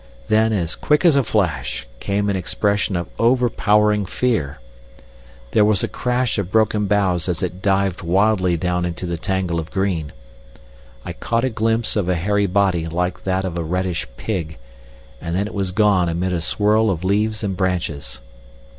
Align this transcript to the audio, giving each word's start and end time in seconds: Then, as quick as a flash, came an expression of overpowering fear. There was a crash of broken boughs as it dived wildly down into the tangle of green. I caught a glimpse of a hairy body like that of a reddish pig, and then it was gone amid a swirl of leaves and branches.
Then, 0.29 0.51
as 0.51 0.73
quick 0.73 1.05
as 1.05 1.15
a 1.15 1.23
flash, 1.23 1.85
came 1.99 2.27
an 2.27 2.35
expression 2.35 2.95
of 2.95 3.07
overpowering 3.19 4.07
fear. 4.07 4.59
There 5.51 5.63
was 5.63 5.83
a 5.83 5.87
crash 5.87 6.39
of 6.39 6.51
broken 6.51 6.87
boughs 6.87 7.29
as 7.29 7.43
it 7.43 7.61
dived 7.61 8.01
wildly 8.01 8.57
down 8.57 8.83
into 8.83 9.05
the 9.05 9.15
tangle 9.19 9.59
of 9.59 9.69
green. 9.69 10.11
I 11.05 11.13
caught 11.13 11.45
a 11.45 11.51
glimpse 11.51 11.95
of 11.95 12.09
a 12.09 12.15
hairy 12.15 12.47
body 12.47 12.87
like 12.87 13.23
that 13.25 13.45
of 13.45 13.59
a 13.59 13.63
reddish 13.63 14.07
pig, 14.17 14.57
and 15.21 15.35
then 15.35 15.45
it 15.45 15.53
was 15.53 15.71
gone 15.71 16.09
amid 16.09 16.33
a 16.33 16.41
swirl 16.41 16.89
of 16.89 17.03
leaves 17.03 17.43
and 17.43 17.55
branches. 17.55 18.21